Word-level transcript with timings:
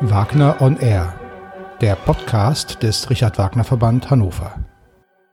Wagner 0.00 0.56
on 0.60 0.78
Air, 0.78 1.14
der 1.82 1.94
Podcast 1.96 2.82
des 2.82 3.10
Richard 3.10 3.36
Wagner 3.36 3.64
Verband 3.64 4.10
Hannover. 4.10 4.54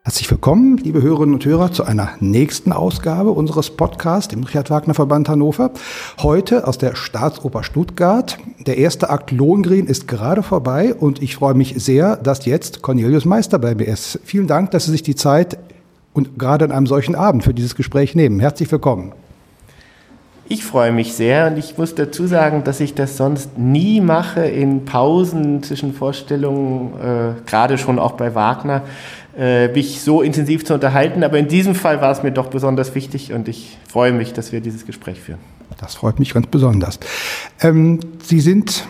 Herzlich 0.03 0.29
willkommen, 0.29 0.77
liebe 0.77 1.01
Hörerinnen 1.01 1.35
und 1.35 1.45
Hörer, 1.45 1.71
zu 1.71 1.85
einer 1.85 2.09
nächsten 2.19 2.73
Ausgabe 2.73 3.31
unseres 3.31 3.69
Podcasts 3.69 4.33
im 4.33 4.43
Richard 4.43 4.69
Wagner 4.69 4.93
Verband 4.93 5.29
Hannover. 5.29 5.71
Heute 6.21 6.67
aus 6.67 6.77
der 6.77 6.95
Staatsoper 6.95 7.63
Stuttgart. 7.63 8.37
Der 8.65 8.77
erste 8.77 9.09
Akt 9.09 9.31
Lohengrin 9.31 9.87
ist 9.87 10.07
gerade 10.07 10.43
vorbei 10.43 10.93
und 10.93 11.21
ich 11.21 11.35
freue 11.35 11.53
mich 11.53 11.75
sehr, 11.77 12.17
dass 12.17 12.45
jetzt 12.45 12.81
Cornelius 12.81 13.23
Meister 13.23 13.59
bei 13.59 13.73
mir 13.73 13.87
ist. 13.87 14.19
Vielen 14.25 14.47
Dank, 14.47 14.71
dass 14.71 14.85
Sie 14.85 14.91
sich 14.91 15.03
die 15.03 15.15
Zeit 15.15 15.57
und 16.17 16.39
gerade 16.39 16.65
an 16.65 16.71
einem 16.71 16.87
solchen 16.87 17.15
Abend 17.15 17.43
für 17.43 17.53
dieses 17.53 17.75
Gespräch 17.75 18.15
nehmen. 18.15 18.39
Herzlich 18.39 18.71
willkommen. 18.71 19.13
Ich 20.49 20.63
freue 20.63 20.91
mich 20.91 21.13
sehr 21.13 21.47
und 21.47 21.57
ich 21.57 21.77
muss 21.77 21.93
dazu 21.93 22.25
sagen, 22.25 22.63
dass 22.63 22.79
ich 22.79 22.95
das 22.95 23.17
sonst 23.17 23.57
nie 23.57 24.01
mache 24.01 24.45
in 24.45 24.85
Pausen 24.85 25.61
zwischen 25.61 25.93
Vorstellungen, 25.93 26.93
äh, 26.99 27.49
gerade 27.49 27.77
schon 27.77 27.99
auch 27.99 28.13
bei 28.13 28.33
Wagner, 28.33 28.81
äh, 29.37 29.67
mich 29.67 30.01
so 30.01 30.21
intensiv 30.21 30.65
zu 30.65 30.73
unterhalten. 30.73 31.23
Aber 31.23 31.37
in 31.37 31.49
diesem 31.49 31.75
Fall 31.75 32.01
war 32.01 32.11
es 32.11 32.23
mir 32.23 32.31
doch 32.31 32.47
besonders 32.47 32.95
wichtig 32.95 33.33
und 33.33 33.47
ich 33.47 33.77
freue 33.87 34.13
mich, 34.13 34.33
dass 34.33 34.51
wir 34.51 34.61
dieses 34.61 34.85
Gespräch 34.85 35.19
führen. 35.19 35.39
Das 35.79 35.95
freut 35.95 36.17
mich 36.17 36.33
ganz 36.33 36.47
besonders. 36.47 36.99
Ähm, 37.61 37.99
Sie 38.23 38.39
sind 38.39 38.87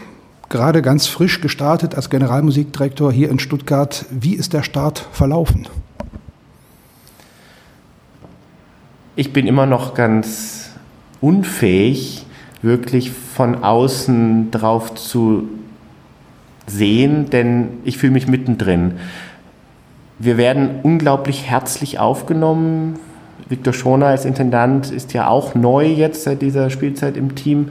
gerade 0.49 0.81
ganz 0.83 1.07
frisch 1.07 1.41
gestartet 1.41 1.95
als 1.95 2.09
Generalmusikdirektor 2.09 3.11
hier 3.11 3.29
in 3.29 3.39
Stuttgart. 3.39 4.05
Wie 4.11 4.35
ist 4.35 4.53
der 4.53 4.63
Start 4.63 5.07
verlaufen? 5.11 5.67
Ich 9.19 9.33
bin 9.33 9.47
immer 9.47 9.65
noch 9.65 9.95
ganz 9.95 10.69
unfähig, 11.21 12.23
wirklich 12.61 13.09
von 13.09 13.63
außen 13.63 14.51
drauf 14.51 14.93
zu 14.93 15.49
sehen, 16.67 17.27
denn 17.31 17.79
ich 17.83 17.97
fühle 17.97 18.13
mich 18.13 18.27
mittendrin. 18.27 18.99
Wir 20.19 20.37
werden 20.37 20.81
unglaublich 20.83 21.49
herzlich 21.49 21.97
aufgenommen. 21.97 22.99
Viktor 23.49 23.73
Schoner 23.73 24.05
als 24.05 24.23
Intendant 24.23 24.91
ist 24.91 25.13
ja 25.13 25.27
auch 25.27 25.55
neu 25.55 25.87
jetzt 25.87 26.21
seit 26.21 26.43
dieser 26.43 26.69
Spielzeit 26.69 27.17
im 27.17 27.33
Team. 27.33 27.69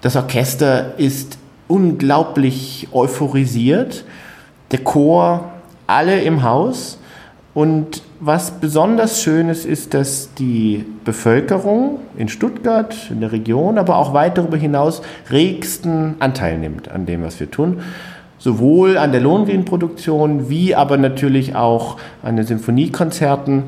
Das 0.00 0.14
Orchester 0.14 0.96
ist 0.96 1.38
unglaublich 1.66 2.86
euphorisiert. 2.92 4.04
Der 4.70 4.78
Chor, 4.84 5.50
alle 5.88 6.20
im 6.20 6.44
Haus. 6.44 7.00
Und 7.56 8.02
was 8.20 8.50
besonders 8.50 9.22
schön 9.22 9.48
ist, 9.48 9.64
ist, 9.64 9.94
dass 9.94 10.34
die 10.34 10.84
Bevölkerung 11.06 12.00
in 12.18 12.28
Stuttgart, 12.28 12.94
in 13.08 13.22
der 13.22 13.32
Region, 13.32 13.78
aber 13.78 13.96
auch 13.96 14.12
weit 14.12 14.36
darüber 14.36 14.58
hinaus 14.58 15.00
regsten 15.30 16.16
Anteil 16.18 16.58
nimmt 16.58 16.90
an 16.90 17.06
dem, 17.06 17.22
was 17.22 17.40
wir 17.40 17.50
tun. 17.50 17.78
Sowohl 18.36 18.98
an 18.98 19.10
der 19.10 19.22
Lohngegenproduktion 19.22 20.50
wie 20.50 20.74
aber 20.74 20.98
natürlich 20.98 21.56
auch 21.56 21.96
an 22.22 22.36
den 22.36 22.44
Symphoniekonzerten, 22.44 23.62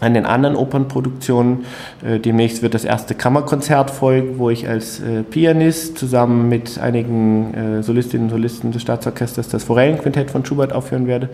an 0.00 0.14
den 0.14 0.26
anderen 0.26 0.54
Opernproduktionen. 0.54 1.64
Äh, 2.06 2.20
demnächst 2.20 2.62
wird 2.62 2.74
das 2.74 2.84
erste 2.84 3.16
Kammerkonzert 3.16 3.90
folgen, 3.90 4.38
wo 4.38 4.50
ich 4.50 4.68
als 4.68 5.00
äh, 5.00 5.24
Pianist 5.24 5.98
zusammen 5.98 6.48
mit 6.48 6.78
einigen 6.78 7.54
äh, 7.54 7.82
Solistinnen 7.82 8.26
und 8.26 8.30
Solisten 8.30 8.70
des 8.70 8.82
Staatsorchesters 8.82 9.48
das 9.48 9.64
Forellenquintett 9.64 10.30
von 10.30 10.44
Schubert 10.44 10.72
aufführen 10.72 11.08
werde. 11.08 11.30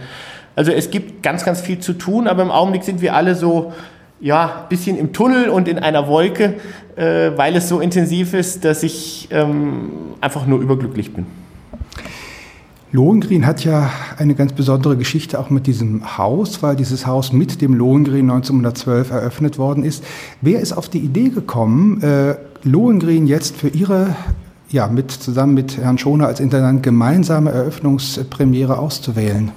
Also 0.61 0.73
es 0.73 0.91
gibt 0.91 1.23
ganz, 1.23 1.43
ganz 1.43 1.63
viel 1.63 1.79
zu 1.79 1.95
tun, 1.95 2.29
aber 2.29 2.43
im 2.43 2.51
Augenblick 2.51 2.85
sind 2.85 3.01
wir 3.01 3.15
alle 3.15 3.35
so, 3.35 3.73
ja, 4.21 4.67
bisschen 4.69 4.99
im 4.99 5.15
Tunnel 5.15 5.49
und 5.49 5.69
in 5.69 5.79
einer 5.79 6.07
Wolke, 6.07 6.57
äh, 6.97 7.31
weil 7.35 7.57
es 7.57 7.67
so 7.67 7.81
intensiv 7.81 8.35
ist, 8.35 8.63
dass 8.63 8.83
ich 8.83 9.29
ähm, 9.31 9.89
einfach 10.21 10.45
nur 10.45 10.61
überglücklich 10.61 11.15
bin. 11.15 11.25
Lohengrin 12.93 13.47
hat 13.47 13.65
ja 13.65 13.91
eine 14.19 14.35
ganz 14.35 14.53
besondere 14.53 14.99
Geschichte 14.99 15.39
auch 15.39 15.49
mit 15.49 15.67
diesem 15.67 16.19
Haus, 16.19 16.63
weil 16.63 16.77
dieses 16.77 17.07
Haus 17.07 17.33
mit 17.33 17.63
dem 17.63 17.73
Lohengrin 17.73 18.31
1912 18.31 19.13
eröffnet 19.13 19.57
worden 19.57 19.83
ist. 19.83 20.05
Wer 20.43 20.61
ist 20.61 20.75
auf 20.75 20.91
die 20.91 20.99
Idee 20.99 21.31
gekommen, 21.31 22.03
äh, 22.03 22.35
Lohengrin 22.65 23.27
jetzt 23.27 23.57
für 23.57 23.69
Ihre, 23.69 24.15
ja, 24.69 24.89
mit, 24.89 25.11
zusammen 25.11 25.55
mit 25.55 25.79
Herrn 25.79 25.97
Schoner 25.97 26.27
als 26.27 26.39
Intendant 26.39 26.83
gemeinsame 26.83 27.51
Eröffnungspremiere 27.51 28.79
auszuwählen? 28.79 29.53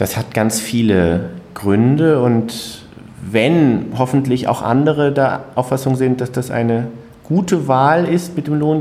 Das 0.00 0.16
hat 0.16 0.32
ganz 0.32 0.58
viele 0.58 1.28
Gründe 1.52 2.22
und 2.22 2.86
wenn 3.20 3.92
hoffentlich 3.98 4.48
auch 4.48 4.62
andere 4.62 5.12
der 5.12 5.44
Auffassung 5.56 5.94
sind, 5.94 6.22
dass 6.22 6.32
das 6.32 6.50
eine 6.50 6.86
gute 7.22 7.68
Wahl 7.68 8.08
ist, 8.08 8.34
mit 8.34 8.46
dem 8.46 8.58
Lohn 8.58 8.80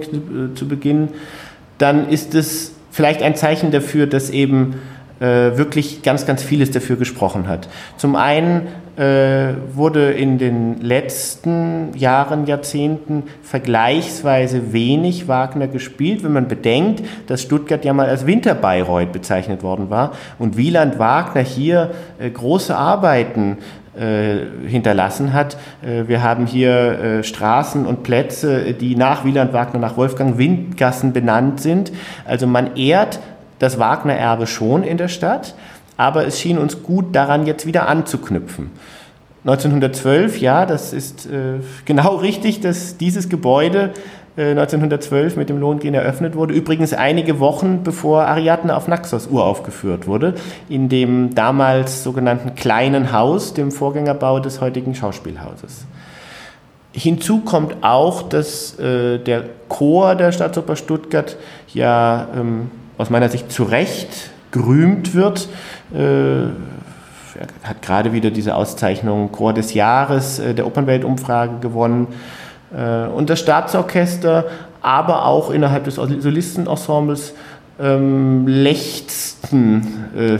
zu 0.55 0.65
beginnen, 0.65 1.09
dann 1.77 2.07
ist 2.07 2.35
es 2.35 2.73
vielleicht 2.89 3.21
ein 3.21 3.35
Zeichen 3.35 3.69
dafür, 3.71 4.07
dass 4.07 4.29
eben 4.29 4.75
äh, 5.19 5.57
wirklich 5.57 6.03
ganz, 6.03 6.25
ganz 6.25 6.41
vieles 6.41 6.71
dafür 6.71 6.95
gesprochen 6.95 7.49
hat. 7.49 7.67
Zum 7.97 8.15
einen 8.15 8.61
äh, 8.61 8.69
wurde 8.97 10.11
in 10.11 10.37
den 10.37 10.81
letzten 10.81 11.95
Jahren, 11.95 12.45
Jahrzehnten 12.45 13.23
vergleichsweise 13.43 14.73
wenig 14.73 15.27
Wagner 15.27 15.67
gespielt, 15.67 16.23
wenn 16.23 16.33
man 16.33 16.47
bedenkt, 16.47 17.03
dass 17.27 17.41
Stuttgart 17.41 17.85
ja 17.85 17.93
mal 17.93 18.07
als 18.07 18.25
Winterbayreuth 18.25 19.11
bezeichnet 19.11 19.63
worden 19.63 19.89
war 19.89 20.13
und 20.37 20.57
Wieland 20.57 20.99
Wagner 20.99 21.41
hier 21.41 21.91
äh, 22.19 22.29
große 22.29 22.75
Arbeiten 22.75 23.57
äh, 23.99 24.67
hinterlassen 24.67 25.33
hat. 25.33 25.57
Äh, 25.81 26.07
wir 26.07 26.23
haben 26.23 26.45
hier 26.45 26.71
äh, 26.71 27.23
Straßen 27.23 27.85
und 27.85 28.03
Plätze, 28.03 28.73
die 28.73 28.95
nach 28.95 29.25
Wieland 29.25 29.51
Wagner, 29.51 29.79
nach 29.79 29.97
Wolfgang 29.97 30.37
Windgassen 30.37 31.11
benannt 31.11 31.59
sind. 31.59 31.91
Also 32.25 32.47
man 32.47 32.75
ehrt 32.75 33.19
das 33.59 33.77
Wagner-Erbe 33.77 34.47
schon 34.47 34.83
in 34.83 34.97
der 34.97 35.09
Stadt, 35.09 35.53
aber 35.99 36.25
es 36.25 36.39
schien 36.39 36.57
uns 36.57 36.81
gut 36.81 37.13
daran 37.13 37.45
jetzt 37.45 37.65
wieder 37.65 37.89
anzuknüpfen. 37.89 38.71
1912, 39.43 40.39
ja, 40.39 40.65
das 40.65 40.93
ist 40.93 41.25
äh, 41.25 41.59
genau 41.83 42.15
richtig, 42.21 42.61
dass 42.61 42.95
dieses 42.95 43.27
Gebäude 43.27 43.91
äh, 44.37 44.51
1912 44.51 45.35
mit 45.35 45.49
dem 45.49 45.59
Lohengrin 45.59 45.93
eröffnet 45.93 46.35
wurde. 46.35 46.53
Übrigens 46.53 46.93
einige 46.93 47.41
Wochen 47.41 47.83
bevor 47.83 48.27
Ariadne 48.27 48.77
auf 48.77 48.87
Naxos 48.87 49.27
uraufgeführt 49.27 50.07
wurde, 50.07 50.35
in 50.69 50.87
dem 50.87 51.35
damals 51.35 52.01
sogenannten 52.01 52.55
kleinen 52.55 53.11
Haus, 53.11 53.53
dem 53.53 53.69
Vorgängerbau 53.69 54.39
des 54.39 54.61
heutigen 54.61 54.95
Schauspielhauses. 54.95 55.85
Hinzu 56.93 57.41
kommt 57.41 57.75
auch, 57.81 58.21
dass 58.21 58.79
äh, 58.79 59.19
der 59.19 59.43
Chor 59.67 60.15
der 60.15 60.31
Staatsoper 60.31 60.77
Stuttgart 60.77 61.35
ja 61.73 62.29
ähm, 62.37 62.71
aus 62.97 63.09
meiner 63.09 63.27
Sicht 63.27 63.51
zu 63.51 63.63
Recht 63.63 64.31
gerühmt 64.51 65.13
wird. 65.13 65.49
Äh, 65.93 66.43
er 66.43 67.47
hat 67.63 67.81
gerade 67.81 68.13
wieder 68.13 68.31
diese 68.31 68.55
Auszeichnung 68.55 69.31
Chor 69.31 69.53
des 69.53 69.73
Jahres 69.73 70.39
äh, 70.39 70.53
der 70.53 70.67
Opernweltumfrage 70.67 71.59
gewonnen. 71.59 72.07
Äh, 72.75 73.07
und 73.07 73.29
das 73.29 73.39
Staatsorchester, 73.39 74.45
aber 74.81 75.25
auch 75.25 75.51
innerhalb 75.51 75.83
des 75.83 75.95
Solistenensembles 75.95 77.33
ähm, 77.79 78.47
lechzten 78.47 79.87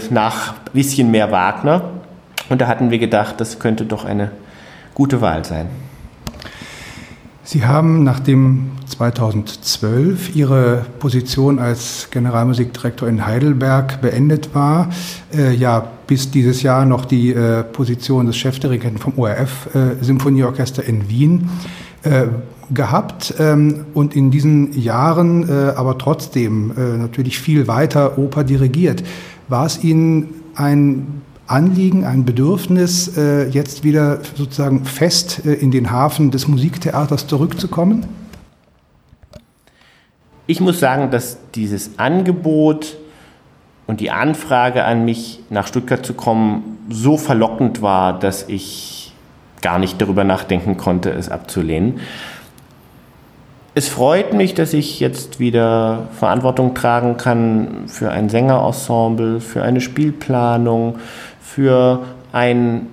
nach 0.09 0.53
ein 0.53 0.56
bisschen 0.74 1.12
mehr 1.12 1.31
Wagner. 1.31 1.84
Und 2.50 2.62
da 2.62 2.68
hatten 2.68 2.90
wir 2.90 3.00
gedacht, 3.00 3.40
das 3.40 3.59
könnte 3.59 3.86
doch 3.86 4.06
eine 4.06 4.31
gute 4.94 5.22
Wahl 5.22 5.46
sein. 5.46 5.68
Sie 7.44 7.66
haben 7.66 8.03
nachdem 8.03 8.72
2012 9.00 10.36
Ihre 10.36 10.86
Position 11.00 11.58
als 11.58 12.10
Generalmusikdirektor 12.12 13.08
in 13.08 13.26
Heidelberg 13.26 14.02
beendet 14.02 14.54
war, 14.54 14.90
äh, 15.34 15.54
ja 15.54 15.88
bis 16.06 16.32
dieses 16.32 16.64
Jahr 16.64 16.85
noch 16.85 17.06
die 17.06 17.32
äh, 17.32 17.64
Position 17.64 18.26
des 18.26 18.35
Chefdirigenten 18.35 19.00
vom 19.00 19.18
ORF 19.18 19.73
äh, 19.73 20.03
Symphonieorchester 20.03 20.84
in 20.84 21.08
Wien 21.08 21.50
äh, 22.03 22.26
gehabt 22.73 23.35
ähm, 23.40 23.85
und 23.94 24.18
in 24.18 24.32
diesen 24.32 24.78
Jahren 24.78 25.47
äh, 25.47 25.72
aber 25.78 25.97
trotzdem 25.97 26.73
äh, 26.78 26.97
natürlich 26.97 27.40
viel 27.40 27.70
weiter 27.70 28.18
Oper 28.18 28.44
dirigiert. 28.44 29.02
War 29.47 29.66
es 29.66 29.82
Ihnen 29.82 30.34
ein 30.56 31.22
Anliegen, 31.47 32.03
ein 32.03 32.26
Bedürfnis, 32.26 33.12
jetzt 33.50 33.84
wieder 33.84 34.20
sozusagen 34.35 34.85
fest 34.85 35.40
in 35.40 35.72
den 35.72 35.90
Hafen 35.90 36.29
des 36.29 36.47
Musiktheaters 36.47 37.26
zurückzukommen? 37.26 38.06
Ich 40.49 40.61
muss 40.61 40.79
sagen, 40.79 41.11
dass 41.11 41.37
dieses 41.53 41.99
Angebot 41.99 42.97
und 43.85 43.99
die 43.99 44.09
Anfrage 44.09 44.84
an 44.84 45.05
mich, 45.05 45.41
nach 45.51 45.67
Stuttgart 45.67 46.03
zu 46.03 46.16
kommen, 46.16 46.79
so 46.90 47.17
verlockend 47.17 47.84
war, 47.84 48.17
dass 48.17 48.49
ich 48.49 49.13
gar 49.61 49.78
nicht 49.78 50.01
darüber 50.01 50.23
nachdenken 50.23 50.75
konnte, 50.75 51.11
es 51.11 51.29
abzulehnen. 51.29 51.99
es 53.75 53.90
freut 53.90 54.34
mich, 54.34 54.55
dass 54.55 54.73
ich 54.73 54.99
jetzt 54.99 55.40
wieder 55.40 56.07
Verantwortung 56.17 56.73
tragen 56.73 57.17
kann 57.17 57.84
für 57.85 58.09
ein 58.09 58.29
Sängerensemble, 58.29 59.41
für 59.41 59.61
eine 59.61 59.81
Spielplanung, 59.81 60.97
für 61.43 62.05
ein 62.31 62.87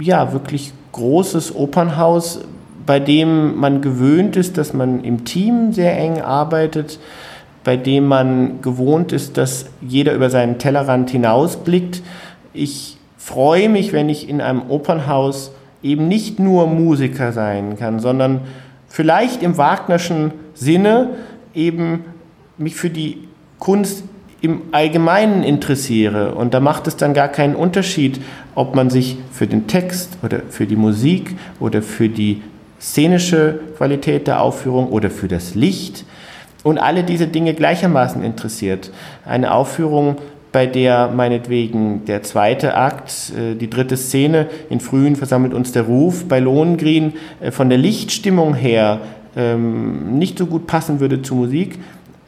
ja 0.00 0.32
wirklich 0.32 0.72
großes 0.90 1.54
Opernhaus, 1.54 2.40
bei 2.88 3.00
dem 3.00 3.58
man 3.60 3.82
gewöhnt 3.82 4.34
ist, 4.34 4.56
dass 4.56 4.72
man 4.72 5.04
im 5.04 5.26
Team 5.26 5.74
sehr 5.74 5.94
eng 5.98 6.22
arbeitet, 6.22 6.98
bei 7.62 7.76
dem 7.76 8.06
man 8.06 8.62
gewohnt 8.62 9.12
ist, 9.12 9.36
dass 9.36 9.66
jeder 9.82 10.14
über 10.14 10.30
seinen 10.30 10.58
Tellerrand 10.58 11.10
hinausblickt. 11.10 12.00
Ich 12.54 12.96
freue 13.18 13.68
mich, 13.68 13.92
wenn 13.92 14.08
ich 14.08 14.26
in 14.26 14.40
einem 14.40 14.70
Opernhaus 14.70 15.52
eben 15.82 16.08
nicht 16.08 16.38
nur 16.38 16.66
Musiker 16.66 17.32
sein 17.32 17.76
kann, 17.78 18.00
sondern 18.00 18.40
vielleicht 18.86 19.42
im 19.42 19.58
Wagnerschen 19.58 20.32
Sinne 20.54 21.10
eben 21.52 22.06
mich 22.56 22.74
für 22.74 22.88
die 22.88 23.28
Kunst 23.58 24.02
im 24.40 24.62
Allgemeinen 24.72 25.42
interessiere. 25.42 26.34
Und 26.34 26.54
da 26.54 26.60
macht 26.60 26.86
es 26.86 26.96
dann 26.96 27.12
gar 27.12 27.28
keinen 27.28 27.54
Unterschied, 27.54 28.18
ob 28.54 28.74
man 28.74 28.88
sich 28.88 29.18
für 29.30 29.46
den 29.46 29.66
Text 29.66 30.16
oder 30.22 30.40
für 30.48 30.64
die 30.64 30.76
Musik 30.76 31.36
oder 31.60 31.82
für 31.82 32.08
die 32.08 32.40
szenische 32.80 33.60
Qualität 33.76 34.26
der 34.26 34.40
Aufführung 34.40 34.88
oder 34.88 35.10
für 35.10 35.28
das 35.28 35.54
Licht. 35.54 36.04
Und 36.64 36.78
alle 36.78 37.04
diese 37.04 37.26
Dinge 37.26 37.54
gleichermaßen 37.54 38.22
interessiert. 38.22 38.90
Eine 39.24 39.54
Aufführung, 39.54 40.16
bei 40.50 40.66
der 40.66 41.08
meinetwegen 41.08 42.04
der 42.06 42.22
zweite 42.22 42.74
Akt, 42.74 43.32
äh, 43.36 43.54
die 43.54 43.70
dritte 43.70 43.96
Szene 43.96 44.46
in 44.70 44.80
Frühen 44.80 45.16
versammelt 45.16 45.54
uns 45.54 45.72
der 45.72 45.82
Ruf. 45.82 46.24
Bei 46.26 46.40
Lohengrin 46.40 47.12
äh, 47.40 47.50
von 47.50 47.68
der 47.68 47.78
Lichtstimmung 47.78 48.54
her 48.54 49.00
ähm, 49.36 50.18
nicht 50.18 50.38
so 50.38 50.46
gut 50.46 50.66
passen 50.66 51.00
würde 51.00 51.22
zur 51.22 51.36
Musik, 51.36 51.78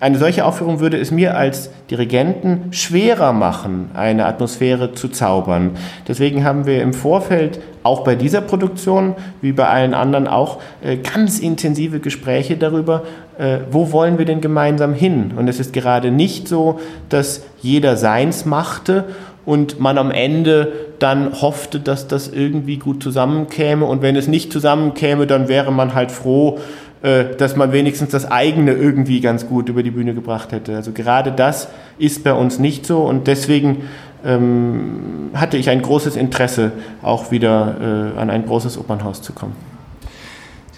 eine 0.01 0.17
solche 0.17 0.47
Aufführung 0.47 0.81
würde 0.81 0.99
es 0.99 1.11
mir 1.11 1.37
als 1.37 1.71
Dirigenten 1.91 2.73
schwerer 2.73 3.35
machen, 3.35 3.91
eine 3.93 4.25
Atmosphäre 4.25 4.93
zu 4.93 5.09
zaubern. 5.09 5.73
Deswegen 6.09 6.43
haben 6.43 6.65
wir 6.65 6.83
im 6.83 6.95
Vorfeld 6.95 7.61
auch 7.83 8.03
bei 8.03 8.15
dieser 8.15 8.41
Produktion, 8.41 9.15
wie 9.43 9.53
bei 9.53 9.69
allen 9.69 9.93
anderen 9.93 10.27
auch, 10.27 10.59
äh, 10.83 10.97
ganz 10.97 11.39
intensive 11.39 12.01
Gespräche 12.01 12.57
darüber, 12.57 13.03
äh, 13.39 13.59
wo 13.71 13.93
wollen 13.93 14.17
wir 14.17 14.25
denn 14.25 14.41
gemeinsam 14.41 14.95
hin. 14.95 15.33
Und 15.37 15.49
es 15.49 15.61
ist 15.61 15.75
gerade 15.75 16.11
nicht 16.11 16.49
so, 16.49 16.81
dass 17.11 17.45
jeder 17.61 17.99
seins 17.99 18.47
machte 18.47 19.05
und 19.45 19.81
man 19.81 19.99
am 19.99 20.11
Ende 20.11 20.73
dann 20.99 21.41
hoffte, 21.43 21.81
dass 21.81 22.09
das 22.09 22.29
irgendwie 22.29 22.79
gut 22.79 23.03
zusammenkäme. 23.03 23.85
Und 23.85 24.01
wenn 24.01 24.17
es 24.17 24.29
nicht 24.29 24.53
zusammenkäme, 24.53 25.27
dann 25.27 25.49
wäre 25.49 25.73
man 25.73 25.95
halt 25.95 26.11
froh, 26.11 26.59
dass 27.03 27.57
man 27.57 27.73
wenigstens 27.73 28.11
das 28.11 28.31
eigene 28.31 28.73
irgendwie 28.73 29.21
ganz 29.21 29.47
gut 29.49 29.69
über 29.71 29.83
die 29.83 29.91
Bühne 29.91 30.15
gebracht 30.15 30.53
hätte. 30.53 30.77
Also 30.77 30.93
gerade 30.93 31.33
das 31.33 31.69
ist 31.99 32.25
bei 32.25 32.35
uns 32.35 32.59
nicht 32.59 32.85
so 32.85 33.03
und 33.03 33.27
deswegen 33.27 33.85
ähm, 34.25 35.31
hatte 35.35 35.57
ich 35.57 35.71
ein 35.71 35.81
großes 35.81 36.17
Interesse, 36.17 36.73
auch 37.03 37.31
wieder 37.31 38.13
äh, 38.17 38.21
an 38.21 38.29
ein 38.29 38.45
großes 38.45 38.77
Opernhaus 38.77 39.23
zu 39.23 39.33
kommen. 39.33 39.55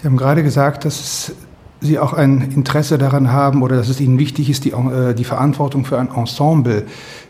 Sie 0.01 0.07
haben 0.07 0.17
gerade 0.17 0.43
gesagt, 0.43 0.85
dass 0.85 0.99
es 0.99 1.35
Sie 1.83 1.99
auch 1.99 2.13
ein 2.13 2.51
Interesse 2.55 2.97
daran 2.97 3.31
haben 3.31 3.61
oder 3.61 3.75
dass 3.75 3.89
es 3.89 3.99
Ihnen 3.99 4.17
wichtig 4.17 4.49
ist, 4.49 4.63
die, 4.65 4.71
äh, 4.71 5.13
die 5.13 5.25
Verantwortung 5.25 5.83
für 5.83 5.99
ein 5.99 6.09
Ensemble 6.09 6.85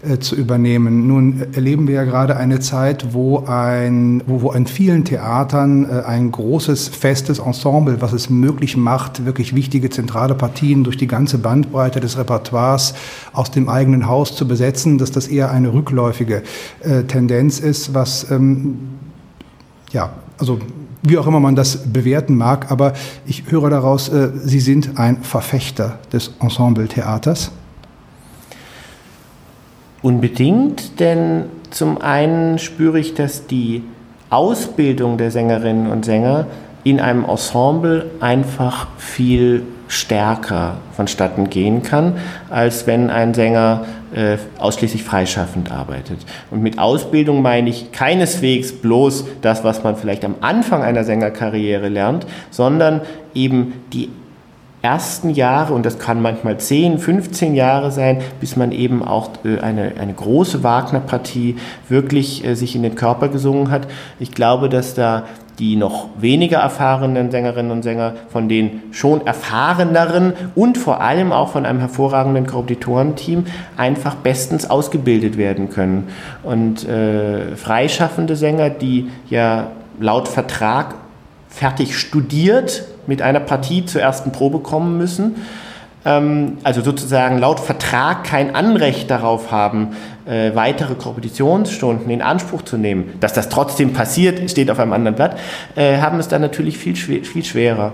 äh, 0.08 0.20
zu 0.20 0.36
übernehmen. 0.36 1.08
Nun 1.08 1.44
erleben 1.54 1.88
wir 1.88 1.96
ja 1.96 2.04
gerade 2.04 2.38
eine 2.38 2.60
Zeit, 2.60 3.14
wo, 3.14 3.46
ein, 3.48 4.22
wo, 4.28 4.44
wo 4.44 4.50
an 4.52 4.68
vielen 4.68 5.06
Theatern 5.06 5.90
äh, 5.90 6.04
ein 6.04 6.32
großes, 6.32 6.90
festes 6.90 7.40
Ensemble, 7.40 8.00
was 8.02 8.14
es 8.14 8.30
möglich 8.30 8.78
macht, 8.78 9.26
wirklich 9.26 9.56
wichtige 9.56 9.90
zentrale 9.90 10.36
Partien 10.36 10.84
durch 10.84 10.98
die 10.98 11.08
ganze 11.08 11.40
Bandbreite 11.40 12.00
des 12.00 12.18
Repertoires 12.18 12.94
aus 13.34 13.50
dem 13.50 13.68
eigenen 13.68 14.08
Haus 14.08 14.36
zu 14.36 14.48
besetzen, 14.48 15.00
dass 15.00 15.12
das 15.12 15.28
eher 15.28 15.52
eine 15.52 15.74
rückläufige 15.74 16.44
Tendenz 17.08 17.60
ist, 17.60 17.94
was 17.94 18.30
ähm, 18.30 18.78
ja, 19.92 20.14
also 20.38 20.60
wie 21.04 21.18
auch 21.18 21.28
immer 21.28 21.40
man 21.40 21.56
das 21.56 21.92
bewerten 21.92 22.36
mag, 22.36 22.72
aber 22.72 22.94
ich 23.26 23.44
höre 23.50 23.70
daraus, 23.70 24.10
äh, 24.10 24.30
Sie 24.44 24.60
sind 24.60 24.98
ein 24.98 25.22
Verfechter 25.22 26.00
des 26.12 26.34
Ensemble-Theaters. 26.40 27.52
Unbedingt, 30.02 31.00
denn 31.00 31.46
zum 31.70 32.02
einen 32.02 32.60
spüre 32.60 33.00
ich, 33.00 33.14
dass 33.14 33.48
die 33.48 33.84
Ausbildung 34.30 35.18
der 35.18 35.32
Sängerinnen 35.32 35.88
und 35.88 36.06
Sänger 36.06 36.48
in 36.84 37.00
einem 37.00 37.26
Ensemble 37.26 38.12
einfach 38.20 38.88
viel 38.98 39.64
stärker 39.88 40.78
vonstatten 40.96 41.50
gehen 41.50 41.84
kann, 41.84 42.14
als 42.50 42.88
wenn 42.88 43.10
ein 43.10 43.34
Sänger 43.34 43.86
äh, 44.14 44.38
ausschließlich 44.58 45.04
freischaffend 45.04 45.72
arbeitet. 45.72 46.18
Und 46.52 46.62
mit 46.62 46.80
Ausbildung 46.80 47.42
meine 47.42 47.70
ich 47.70 47.92
keineswegs 47.92 48.72
bloß 48.72 49.26
das, 49.42 49.64
was 49.64 49.84
man 49.84 49.96
vielleicht 49.96 50.26
am 50.26 50.36
Anfang 50.42 50.82
einer 50.82 51.04
Sängerkarriere 51.04 51.90
lernt, 51.90 52.26
sondern 52.50 53.02
eben 53.34 53.74
die 53.92 54.10
ersten 54.84 55.30
Jahre, 55.30 55.74
und 55.74 55.86
das 55.86 55.98
kann 55.98 56.22
manchmal 56.22 56.58
10, 56.58 57.00
15 57.00 57.56
Jahre 57.56 57.90
sein, 57.90 58.22
bis 58.42 58.58
man 58.58 58.74
eben 58.74 59.02
auch 59.02 59.30
äh, 59.46 59.60
eine, 59.60 59.94
eine 59.98 60.14
große 60.14 60.62
Wagner-Partie 60.62 61.56
wirklich 61.88 62.44
äh, 62.44 62.56
sich 62.56 62.76
in 62.76 62.84
den 62.84 62.96
Körper 62.96 63.30
gesungen 63.30 63.72
hat. 63.72 63.88
Ich 64.20 64.34
glaube, 64.34 64.68
dass 64.68 64.94
da 64.94 65.24
die 65.60 65.76
noch 65.76 66.10
weniger 66.18 66.58
erfahrenen 66.58 67.30
Sängerinnen 67.32 67.72
und 67.72 67.84
Sänger 67.84 68.14
von 68.30 68.50
den 68.50 68.82
schon 68.92 69.26
erfahreneren 69.26 70.34
und 70.56 70.78
vor 70.78 71.02
allem 71.02 71.32
auch 71.32 71.50
von 71.50 71.66
einem 71.66 71.80
hervorragenden 71.80 72.48
Korrepetitorenteam 72.48 73.46
einfach 73.78 74.16
bestens 74.16 74.70
ausgebildet 74.70 75.38
werden 75.38 75.70
können. 75.70 76.08
Und 76.44 76.88
äh, 76.88 77.56
freischaffende 77.56 78.36
Sänger, 78.36 78.70
die 78.70 79.10
ja 79.30 79.68
laut 80.00 80.28
Vertrag 80.28 80.96
fertig 81.50 81.98
studiert 81.98 82.86
mit 83.06 83.22
einer 83.22 83.40
Partie 83.40 83.86
zur 83.86 84.02
ersten 84.02 84.32
Probe 84.32 84.60
kommen 84.60 84.98
müssen, 84.98 85.36
ähm, 86.06 86.58
also 86.64 86.82
sozusagen 86.82 87.38
laut 87.38 87.60
Vertrag 87.60 88.24
kein 88.24 88.56
Anrecht 88.56 89.12
darauf 89.12 89.52
haben, 89.52 89.90
äh, 90.26 90.56
weitere 90.56 90.96
Kompetitionsstunden 90.96 92.10
in 92.10 92.22
Anspruch 92.22 92.62
zu 92.62 92.78
nehmen. 92.78 93.14
Dass 93.20 93.34
das 93.34 93.50
trotzdem 93.50 93.94
passiert, 93.94 94.50
steht 94.50 94.72
auf 94.72 94.80
einem 94.80 94.94
anderen 94.94 95.16
Blatt, 95.16 95.38
äh, 95.76 95.98
haben 95.98 96.20
es 96.20 96.28
dann 96.28 96.42
natürlich 96.42 96.78
viel, 96.78 96.96
viel 96.96 97.44
schwerer. 97.44 97.94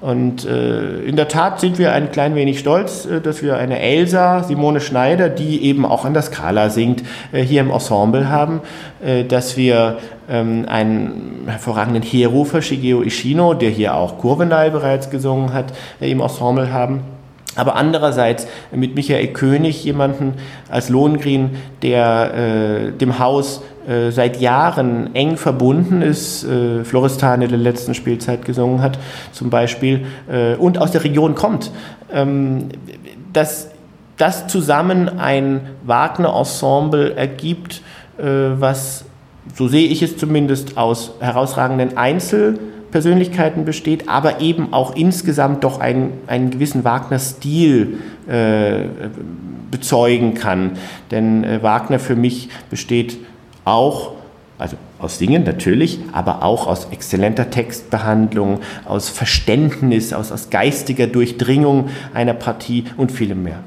Und 0.00 0.44
äh, 0.44 1.00
in 1.00 1.16
der 1.16 1.26
Tat 1.26 1.58
sind 1.58 1.78
wir 1.78 1.92
ein 1.92 2.12
klein 2.12 2.36
wenig 2.36 2.60
stolz, 2.60 3.04
äh, 3.04 3.20
dass 3.20 3.42
wir 3.42 3.56
eine 3.56 3.80
Elsa, 3.80 4.44
Simone 4.44 4.80
Schneider, 4.80 5.28
die 5.28 5.64
eben 5.64 5.84
auch 5.84 6.04
an 6.04 6.14
der 6.14 6.22
Skala 6.22 6.70
singt, 6.70 7.02
äh, 7.32 7.42
hier 7.42 7.62
im 7.62 7.70
Ensemble 7.70 8.28
haben, 8.28 8.60
äh, 9.04 9.24
dass 9.24 9.56
wir 9.56 9.98
ähm, 10.30 10.66
einen 10.68 11.42
hervorragenden 11.46 12.04
Heerrufer, 12.04 12.62
Shigeo 12.62 13.02
Ishino, 13.02 13.54
der 13.54 13.70
hier 13.70 13.96
auch 13.96 14.18
Kurvenal 14.18 14.70
bereits 14.70 15.10
gesungen 15.10 15.52
hat, 15.52 15.72
im 16.00 16.20
Ensemble 16.20 16.72
haben 16.72 17.02
aber 17.56 17.76
andererseits 17.76 18.46
mit 18.72 18.94
Michael 18.94 19.28
König 19.28 19.82
jemanden 19.84 20.34
als 20.70 20.88
Lohengrin, 20.88 21.50
der 21.82 22.34
äh, 22.34 22.92
dem 22.92 23.18
Haus 23.18 23.62
äh, 23.88 24.10
seit 24.10 24.40
Jahren 24.40 25.14
eng 25.14 25.36
verbunden 25.36 26.02
ist, 26.02 26.44
äh, 26.44 26.80
in 26.80 27.40
der 27.40 27.58
letzten 27.58 27.94
Spielzeit 27.94 28.44
gesungen 28.44 28.82
hat 28.82 28.98
zum 29.32 29.50
Beispiel, 29.50 30.06
äh, 30.30 30.54
und 30.56 30.78
aus 30.78 30.92
der 30.92 31.04
Region 31.04 31.34
kommt. 31.34 31.70
Ähm, 32.12 32.68
dass 33.32 33.70
das 34.16 34.46
zusammen 34.46 35.18
ein 35.18 35.60
Wagner-Ensemble 35.84 37.14
ergibt, 37.14 37.82
äh, 38.18 38.24
was, 38.24 39.04
so 39.54 39.68
sehe 39.68 39.88
ich 39.88 40.02
es 40.02 40.16
zumindest, 40.16 40.76
aus 40.76 41.12
herausragenden 41.20 41.96
Einzel- 41.96 42.58
Persönlichkeiten 42.90 43.64
besteht, 43.64 44.08
aber 44.08 44.40
eben 44.40 44.72
auch 44.72 44.96
insgesamt 44.96 45.64
doch 45.64 45.80
einen, 45.80 46.12
einen 46.26 46.50
gewissen 46.50 46.84
Wagner-Stil 46.84 47.98
äh, 48.26 48.84
bezeugen 49.70 50.34
kann. 50.34 50.72
Denn 51.10 51.44
äh, 51.44 51.62
Wagner 51.62 51.98
für 51.98 52.16
mich 52.16 52.48
besteht 52.70 53.18
auch, 53.64 54.12
also 54.58 54.76
aus 54.98 55.18
Singen 55.18 55.44
natürlich, 55.44 56.00
aber 56.12 56.42
auch 56.42 56.66
aus 56.66 56.88
exzellenter 56.90 57.50
Textbehandlung, 57.50 58.60
aus 58.84 59.08
Verständnis, 59.08 60.12
aus, 60.12 60.32
aus 60.32 60.50
geistiger 60.50 61.06
Durchdringung 61.06 61.88
einer 62.14 62.34
Partie 62.34 62.84
und 62.96 63.12
vielem 63.12 63.44
mehr. 63.44 63.60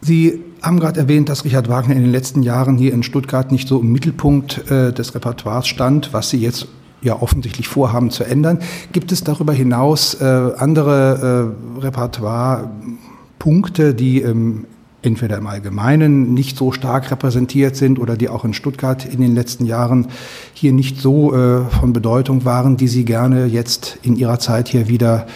Sie 0.00 0.40
haben 0.62 0.78
gerade 0.78 1.00
erwähnt, 1.00 1.28
dass 1.28 1.44
Richard 1.44 1.68
Wagner 1.68 1.96
in 1.96 2.02
den 2.02 2.12
letzten 2.12 2.42
Jahren 2.42 2.76
hier 2.76 2.92
in 2.92 3.02
Stuttgart 3.02 3.50
nicht 3.50 3.66
so 3.66 3.80
im 3.80 3.92
Mittelpunkt 3.92 4.70
äh, 4.70 4.92
des 4.92 5.14
Repertoires 5.14 5.66
stand, 5.66 6.12
was 6.12 6.30
Sie 6.30 6.38
jetzt 6.38 6.68
ja 7.02 7.20
offensichtlich 7.20 7.68
vorhaben 7.68 8.10
zu 8.10 8.24
ändern. 8.24 8.60
Gibt 8.92 9.12
es 9.12 9.24
darüber 9.24 9.52
hinaus 9.52 10.14
äh, 10.14 10.24
andere 10.24 11.54
äh, 11.78 11.80
Repertoire-Punkte, 11.80 13.94
die 13.94 14.22
ähm, 14.22 14.66
entweder 15.02 15.38
im 15.38 15.46
Allgemeinen 15.46 16.34
nicht 16.34 16.56
so 16.56 16.72
stark 16.72 17.10
repräsentiert 17.10 17.76
sind 17.76 17.98
oder 17.98 18.16
die 18.16 18.28
auch 18.28 18.44
in 18.44 18.54
Stuttgart 18.54 19.04
in 19.04 19.20
den 19.20 19.34
letzten 19.34 19.64
Jahren 19.64 20.08
hier 20.52 20.72
nicht 20.72 21.00
so 21.00 21.34
äh, 21.34 21.64
von 21.70 21.92
Bedeutung 21.92 22.44
waren, 22.44 22.76
die 22.76 22.88
Sie 22.88 23.04
gerne 23.04 23.46
jetzt 23.46 23.98
in 24.02 24.16
Ihrer 24.16 24.38
Zeit 24.38 24.68
hier 24.68 24.88
wieder 24.88 25.26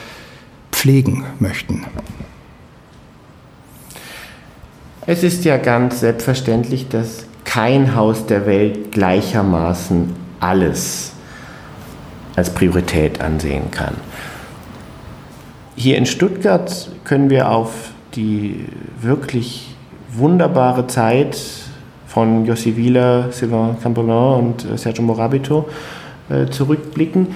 pflegen 0.72 1.24
möchten? 1.38 1.84
Es 5.06 5.22
ist 5.22 5.44
ja 5.44 5.56
ganz 5.56 6.00
selbstverständlich, 6.00 6.88
dass 6.88 7.24
kein 7.44 7.94
Haus 7.94 8.26
der 8.26 8.46
Welt 8.46 8.92
gleichermaßen 8.92 10.12
alles 10.40 11.09
als 12.36 12.50
Priorität 12.50 13.20
ansehen 13.20 13.70
kann. 13.70 13.94
Hier 15.76 15.96
in 15.96 16.06
Stuttgart 16.06 16.90
können 17.04 17.30
wir 17.30 17.50
auf 17.50 17.90
die 18.14 18.66
wirklich 19.00 19.74
wunderbare 20.12 20.86
Zeit 20.86 21.40
von 22.06 22.44
Jossi 22.44 22.76
Wieler, 22.76 23.30
Sylvain 23.30 23.80
Cambolin 23.80 24.10
und 24.10 24.64
äh, 24.64 24.76
Sergio 24.76 25.04
Morabito 25.04 25.68
äh, 26.28 26.46
zurückblicken. 26.46 27.28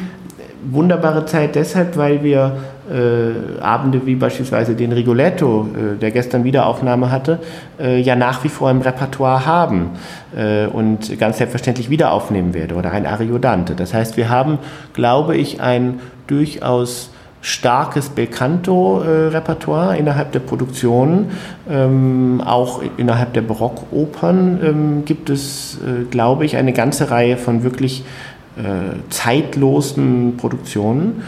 Wunderbare 0.70 1.26
Zeit 1.26 1.54
deshalb, 1.54 1.96
weil 1.96 2.24
wir 2.24 2.56
äh, 2.90 3.60
Abende 3.60 4.04
wie 4.06 4.14
beispielsweise 4.14 4.74
den 4.74 4.92
Rigoletto, 4.92 5.68
äh, 5.74 5.98
der 5.98 6.10
gestern 6.10 6.44
Wiederaufnahme 6.44 7.10
hatte, 7.10 7.38
äh, 7.80 8.00
ja 8.00 8.16
nach 8.16 8.44
wie 8.44 8.48
vor 8.48 8.70
im 8.70 8.80
Repertoire 8.80 9.46
haben 9.46 9.90
äh, 10.36 10.66
und 10.66 11.18
ganz 11.18 11.38
selbstverständlich 11.38 11.90
wieder 11.90 12.12
aufnehmen 12.12 12.54
werde 12.54 12.74
oder 12.74 12.92
ein 12.92 13.06
Ariodante. 13.06 13.74
Das 13.74 13.94
heißt, 13.94 14.16
wir 14.16 14.28
haben, 14.28 14.58
glaube 14.92 15.36
ich, 15.36 15.60
ein 15.60 16.00
durchaus 16.26 17.10
starkes 17.44 18.08
Belcanto-Repertoire 18.08 19.98
innerhalb 19.98 20.32
der 20.32 20.40
Produktionen. 20.40 21.30
Ähm, 21.68 22.40
auch 22.44 22.80
innerhalb 22.96 23.34
der 23.34 23.42
Barockopern 23.42 24.60
ähm, 24.62 25.04
gibt 25.04 25.28
es, 25.28 25.78
äh, 25.86 26.04
glaube 26.10 26.46
ich, 26.46 26.56
eine 26.56 26.72
ganze 26.72 27.10
Reihe 27.10 27.36
von 27.36 27.62
wirklich 27.62 28.02
äh, 28.56 29.10
zeitlosen 29.10 30.38
Produktionen. 30.38 31.22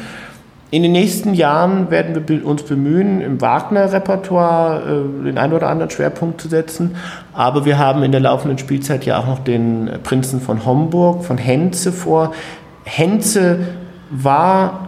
In 0.70 0.82
den 0.82 0.92
nächsten 0.92 1.35
Jahren 1.35 1.90
werden 1.90 2.28
wir 2.28 2.44
uns 2.44 2.64
bemühen, 2.64 3.20
im 3.20 3.40
Wagner-Repertoire 3.40 4.82
äh, 4.82 5.25
den 5.25 5.38
einen 5.38 5.52
oder 5.52 5.68
anderen 5.68 5.90
Schwerpunkt 5.90 6.40
zu 6.40 6.49
setzen. 6.49 6.96
Aber 7.32 7.64
wir 7.64 7.78
haben 7.78 8.02
in 8.02 8.11
der 8.11 8.20
laufenden 8.20 8.58
Spielzeit 8.58 9.06
ja 9.06 9.18
auch 9.18 9.26
noch 9.26 9.38
den 9.38 9.90
Prinzen 10.02 10.40
von 10.40 10.66
Homburg, 10.66 11.25
von 11.25 11.38
Henze 11.38 11.92
vor. 11.92 12.32
Henze 12.85 13.61
war 14.11 14.87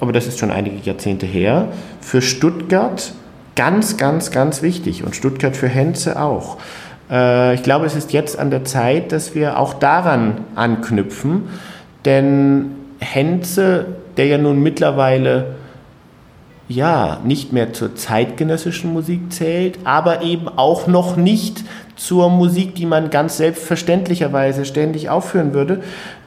aber 0.00 0.12
das 0.12 0.26
ist 0.26 0.38
schon 0.38 0.50
einige 0.50 0.76
Jahrzehnte 0.76 1.26
her, 1.26 1.68
für 2.00 2.22
Stuttgart 2.22 3.12
ganz, 3.56 3.96
ganz, 3.96 4.30
ganz 4.30 4.62
wichtig 4.62 5.04
und 5.04 5.16
Stuttgart 5.16 5.56
für 5.56 5.68
Henze 5.68 6.20
auch. 6.20 6.58
Äh, 7.10 7.54
ich 7.54 7.62
glaube, 7.62 7.86
es 7.86 7.96
ist 7.96 8.12
jetzt 8.12 8.38
an 8.38 8.50
der 8.50 8.64
Zeit, 8.64 9.12
dass 9.12 9.34
wir 9.34 9.58
auch 9.58 9.74
daran 9.74 10.42
anknüpfen, 10.54 11.48
denn 12.04 12.76
Henze, 13.00 13.86
der 14.18 14.26
ja 14.26 14.36
nun 14.36 14.62
mittlerweile 14.62 15.54
ja 16.68 17.18
nicht 17.24 17.52
mehr 17.52 17.72
zur 17.72 17.96
zeitgenössischen 17.96 18.92
Musik 18.92 19.32
zählt, 19.32 19.78
aber 19.84 20.22
eben 20.22 20.48
auch 20.48 20.86
noch 20.86 21.16
nicht 21.16 21.64
zur 21.96 22.28
Musik, 22.28 22.74
die 22.74 22.84
man 22.84 23.10
ganz 23.10 23.38
selbstverständlicherweise 23.38 24.64
ständig 24.66 25.08
aufführen 25.08 25.54
würde, 25.54 25.80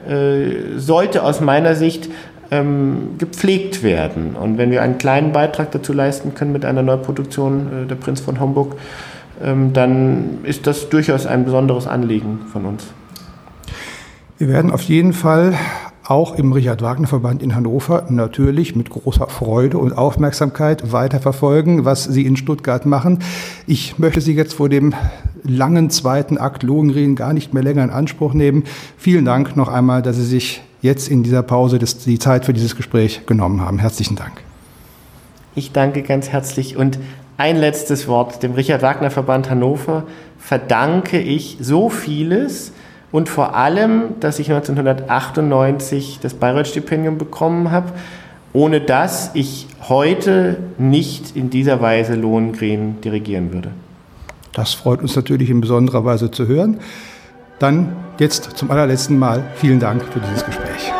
äh, 0.08 0.78
sollte 0.78 1.22
aus 1.22 1.40
meiner 1.40 1.76
Sicht 1.76 2.10
ähm, 2.50 3.14
gepflegt 3.18 3.82
werden. 3.82 4.34
Und 4.34 4.58
wenn 4.58 4.70
wir 4.70 4.82
einen 4.82 4.98
kleinen 4.98 5.32
Beitrag 5.32 5.70
dazu 5.70 5.92
leisten 5.92 6.34
können 6.34 6.52
mit 6.52 6.64
einer 6.64 6.82
Neuproduktion 6.82 7.84
äh, 7.84 7.86
Der 7.86 7.94
Prinz 7.94 8.20
von 8.20 8.40
Homburg, 8.40 8.76
ähm, 9.42 9.72
dann 9.72 10.38
ist 10.42 10.66
das 10.66 10.88
durchaus 10.88 11.24
ein 11.24 11.44
besonderes 11.44 11.86
Anliegen 11.86 12.40
von 12.52 12.66
uns. 12.66 12.86
Wir 14.38 14.48
werden 14.48 14.70
auf 14.72 14.82
jeden 14.82 15.12
Fall 15.12 15.54
auch 16.12 16.36
im 16.36 16.52
Richard 16.52 16.82
Wagner 16.82 17.06
Verband 17.06 17.42
in 17.42 17.54
Hannover 17.54 18.04
natürlich 18.10 18.76
mit 18.76 18.90
großer 18.90 19.28
Freude 19.28 19.78
und 19.78 19.96
Aufmerksamkeit 19.96 20.92
weiterverfolgen, 20.92 21.86
was 21.86 22.04
Sie 22.04 22.26
in 22.26 22.36
Stuttgart 22.36 22.84
machen. 22.84 23.20
Ich 23.66 23.98
möchte 23.98 24.20
Sie 24.20 24.34
jetzt 24.34 24.52
vor 24.52 24.68
dem 24.68 24.92
langen 25.42 25.88
zweiten 25.88 26.36
Akt 26.36 26.64
Lohengrin 26.64 27.16
gar 27.16 27.32
nicht 27.32 27.54
mehr 27.54 27.62
länger 27.62 27.82
in 27.84 27.88
Anspruch 27.88 28.34
nehmen. 28.34 28.64
Vielen 28.98 29.24
Dank 29.24 29.56
noch 29.56 29.68
einmal, 29.68 30.02
dass 30.02 30.16
Sie 30.16 30.26
sich 30.26 30.60
jetzt 30.82 31.08
in 31.08 31.22
dieser 31.22 31.42
Pause 31.42 31.78
die 31.78 32.18
Zeit 32.18 32.44
für 32.44 32.52
dieses 32.52 32.76
Gespräch 32.76 33.24
genommen 33.24 33.62
haben. 33.62 33.78
Herzlichen 33.78 34.16
Dank. 34.16 34.42
Ich 35.54 35.72
danke 35.72 36.02
ganz 36.02 36.28
herzlich 36.28 36.76
und 36.76 36.98
ein 37.38 37.56
letztes 37.56 38.06
Wort. 38.06 38.42
Dem 38.42 38.52
Richard 38.52 38.82
Wagner 38.82 39.10
Verband 39.10 39.48
Hannover 39.48 40.04
verdanke 40.38 41.18
ich 41.18 41.56
so 41.58 41.88
vieles 41.88 42.72
und 43.12 43.28
vor 43.28 43.54
allem, 43.54 44.18
dass 44.20 44.38
ich 44.38 44.50
1998 44.50 46.18
das 46.20 46.34
Bayreuth-Stipendium 46.34 47.18
bekommen 47.18 47.70
habe, 47.70 47.92
ohne 48.54 48.80
das 48.80 49.30
ich 49.34 49.66
heute 49.88 50.56
nicht 50.78 51.36
in 51.36 51.50
dieser 51.50 51.80
Weise 51.80 52.14
Lohengrin 52.14 53.00
dirigieren 53.02 53.52
würde. 53.52 53.70
Das 54.52 54.74
freut 54.74 55.00
uns 55.00 55.14
natürlich 55.16 55.50
in 55.50 55.60
besonderer 55.60 56.04
Weise 56.04 56.30
zu 56.30 56.46
hören. 56.46 56.80
Dann 57.58 57.96
jetzt 58.18 58.56
zum 58.56 58.70
allerletzten 58.70 59.18
Mal 59.18 59.44
vielen 59.54 59.80
Dank 59.80 60.02
für 60.02 60.20
dieses 60.20 60.44
Gespräch. 60.44 60.92